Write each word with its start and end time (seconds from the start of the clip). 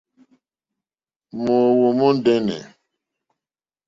Mòóhwò 1.43 1.87
mòndɛ́nɛ̀. 1.99 2.61